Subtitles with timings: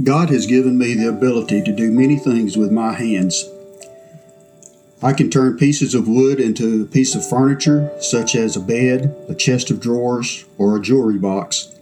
[0.00, 3.44] God has given me the ability to do many things with my hands.
[5.02, 9.14] I can turn pieces of wood into a piece of furniture, such as a bed,
[9.28, 11.74] a chest of drawers, or a jewelry box.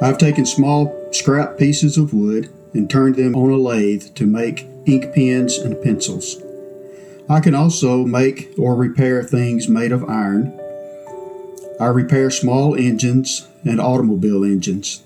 [0.00, 4.68] I've taken small scrap pieces of wood and turned them on a lathe to make
[4.84, 6.36] ink pens and pencils.
[7.28, 10.56] I can also make or repair things made of iron.
[11.80, 15.02] I repair small engines and automobile engines.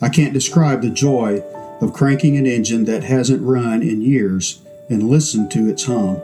[0.00, 1.40] I can't describe the joy
[1.80, 4.60] of cranking an engine that hasn't run in years
[4.90, 6.20] and listen to its hum.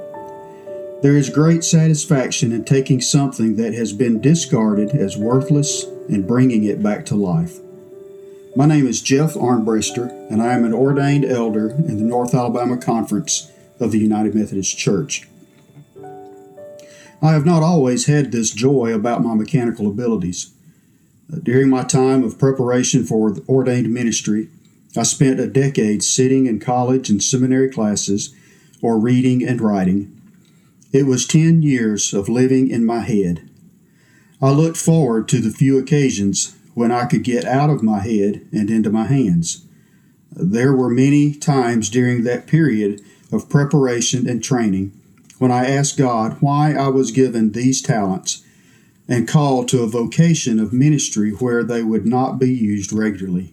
[1.02, 6.64] There is great satisfaction in taking something that has been discarded as worthless and bringing
[6.64, 7.58] it back to life.
[8.54, 12.76] My name is Jeff Armbrister, and I am an ordained elder in the North Alabama
[12.76, 15.26] Conference of the United Methodist Church.
[17.22, 20.52] I have not always had this joy about my mechanical abilities.
[21.40, 24.48] During my time of preparation for ordained ministry,
[24.96, 28.34] I spent a decade sitting in college and seminary classes
[28.82, 30.20] or reading and writing.
[30.92, 33.48] It was 10 years of living in my head.
[34.42, 38.46] I looked forward to the few occasions when I could get out of my head
[38.52, 39.64] and into my hands.
[40.30, 44.92] There were many times during that period of preparation and training
[45.38, 48.44] when I asked God why I was given these talents
[49.08, 53.52] and called to a vocation of ministry where they would not be used regularly.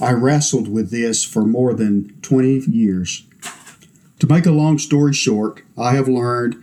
[0.00, 3.24] I wrestled with this for more than 20 years.
[4.18, 6.62] To make a long story short, I have learned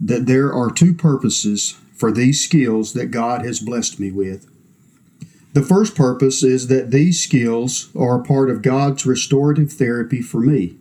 [0.00, 4.48] that there are two purposes for these skills that God has blessed me with.
[5.52, 10.40] The first purpose is that these skills are a part of God's restorative therapy for
[10.40, 10.76] me.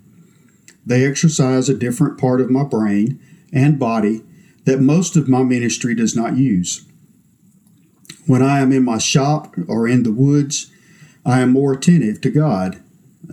[0.85, 3.19] They exercise a different part of my brain
[3.51, 4.23] and body
[4.69, 6.85] that most of my ministry does not use.
[8.27, 10.71] When I am in my shop or in the woods,
[11.25, 12.75] I am more attentive to God.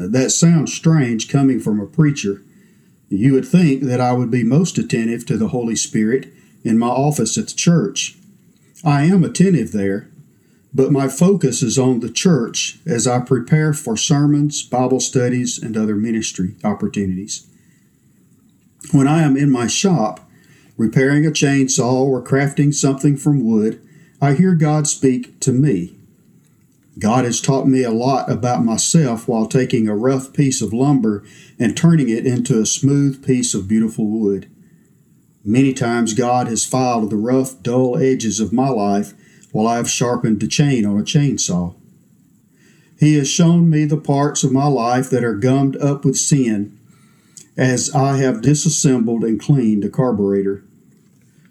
[0.00, 2.42] Uh, that sounds strange coming from a preacher.
[3.10, 6.32] You would think that I would be most attentive to the Holy Spirit
[6.64, 8.16] in my office at the church.
[8.82, 10.08] I am attentive there,
[10.72, 15.76] but my focus is on the church as I prepare for sermons, Bible studies, and
[15.76, 17.46] other ministry opportunities.
[18.90, 20.25] When I am in my shop,
[20.76, 23.80] repairing a chainsaw or crafting something from wood,
[24.20, 25.96] I hear God speak to me.
[26.98, 31.24] God has taught me a lot about myself while taking a rough piece of lumber
[31.58, 34.50] and turning it into a smooth piece of beautiful wood.
[35.44, 39.12] Many times God has filed the rough, dull edges of my life
[39.52, 41.74] while I have sharpened the chain on a chainsaw.
[42.98, 46.78] He has shown me the parts of my life that are gummed up with sin
[47.56, 50.64] as I have disassembled and cleaned a carburetor.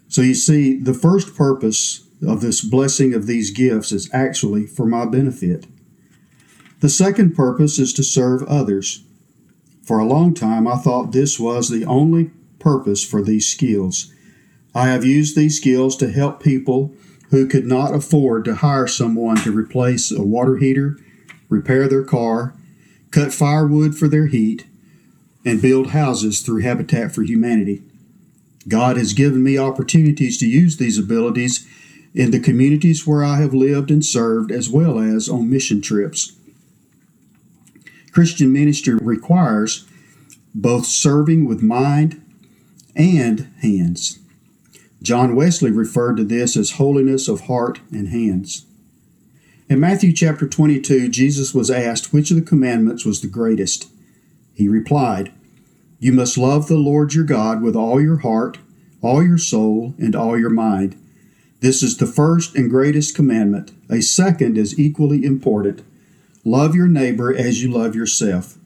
[0.08, 4.86] So you see, the first purpose of this blessing of these gifts is actually for
[4.86, 5.66] my benefit.
[6.80, 9.04] The second purpose is to serve others.
[9.82, 14.12] For a long time, I thought this was the only purpose for these skills.
[14.74, 16.94] I have used these skills to help people
[17.30, 20.98] who could not afford to hire someone to replace a water heater,
[21.48, 22.54] repair their car,
[23.10, 24.66] cut firewood for their heat,
[25.46, 27.82] and build houses through Habitat for Humanity.
[28.66, 31.64] God has given me opportunities to use these abilities
[32.12, 36.32] in the communities where I have lived and served, as well as on mission trips.
[38.10, 39.86] Christian ministry requires
[40.52, 42.20] both serving with mind
[42.96, 44.18] and hands.
[45.02, 48.66] John Wesley referred to this as holiness of heart and hands.
[49.68, 53.88] In Matthew chapter 22, Jesus was asked which of the commandments was the greatest.
[54.54, 55.32] He replied,
[55.98, 58.58] You must love the Lord your God with all your heart,
[59.02, 60.96] all your soul, and all your mind
[61.60, 63.72] this is the first and greatest commandment.
[63.90, 65.82] A second is equally important
[66.44, 68.56] love your neighbor as you love yourself.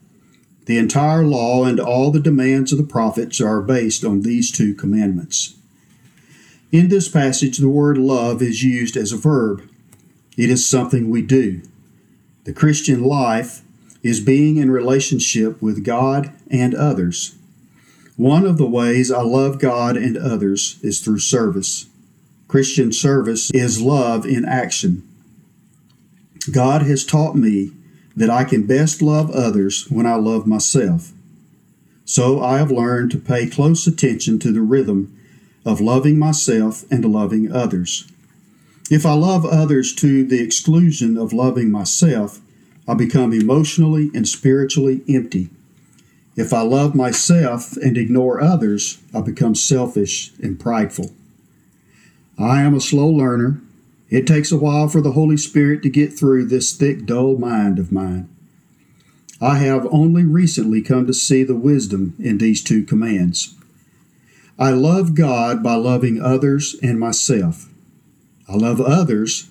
[0.65, 4.75] The entire law and all the demands of the prophets are based on these two
[4.75, 5.55] commandments.
[6.71, 9.67] In this passage, the word love is used as a verb.
[10.37, 11.63] It is something we do.
[12.43, 13.63] The Christian life
[14.03, 17.35] is being in relationship with God and others.
[18.17, 21.87] One of the ways I love God and others is through service.
[22.47, 25.07] Christian service is love in action.
[26.51, 27.71] God has taught me
[28.15, 31.13] that I can best love others when I love myself.
[32.03, 35.17] So I have learned to pay close attention to the rhythm
[35.65, 38.11] of loving myself and loving others.
[38.89, 42.41] If I love others to the exclusion of loving myself,
[42.87, 45.49] I become emotionally and spiritually empty.
[46.35, 51.11] If I love myself and ignore others, I become selfish and prideful.
[52.39, 53.61] I am a slow learner.
[54.09, 57.79] It takes a while for the Holy Spirit to get through this thick, dull mind
[57.79, 58.29] of mine.
[59.39, 63.55] I have only recently come to see the wisdom in these two commands.
[64.59, 67.69] I love God by loving others and myself.
[68.47, 69.49] I love others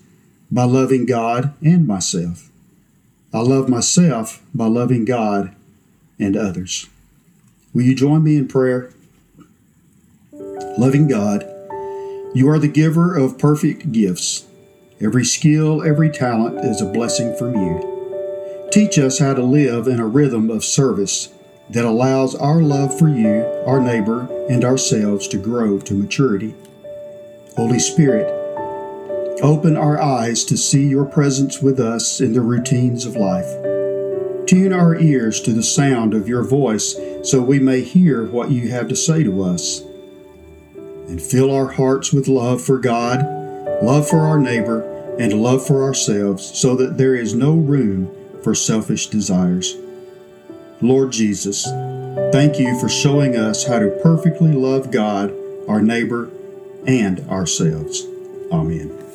[0.50, 2.50] by loving God and myself.
[3.32, 5.54] I love myself by loving God
[6.18, 6.88] and others.
[7.72, 8.92] Will you join me in prayer?
[10.76, 11.42] Loving God,
[12.34, 14.46] you are the giver of perfect gifts.
[15.00, 18.68] Every skill, every talent is a blessing from you.
[18.72, 21.32] Teach us how to live in a rhythm of service
[21.70, 26.54] that allows our love for you, our neighbor, and ourselves to grow to maturity.
[27.56, 28.39] Holy Spirit,
[29.42, 33.46] open our eyes to see your presence with us in the routines of life.
[34.46, 38.68] Tune our ears to the sound of your voice so we may hear what you
[38.70, 39.80] have to say to us.
[41.08, 43.20] And fill our hearts with love for God,
[43.82, 44.82] love for our neighbor,
[45.18, 48.10] and love for ourselves so that there is no room
[48.42, 49.76] for selfish desires.
[50.80, 51.64] Lord Jesus,
[52.32, 55.34] thank you for showing us how to perfectly love God,
[55.68, 56.30] our neighbor,
[56.86, 58.06] and ourselves.
[58.50, 59.09] Amen.